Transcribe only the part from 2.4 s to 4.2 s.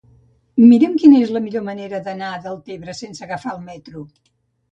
Deltebre sense agafar el metro.